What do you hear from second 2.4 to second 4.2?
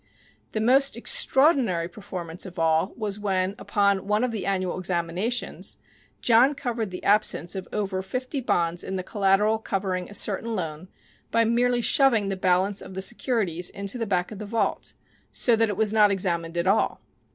of all was when, upon